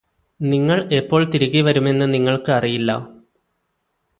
നിങ്ങള് 0.39 0.83
എപ്പോൾ 0.91 1.21
തിരികെ 1.25 1.61
വരുമെന്ന് 1.61 2.13
നിങ്ങള്ക്ക് 2.13 2.51
അറിയില്ല 2.51 2.91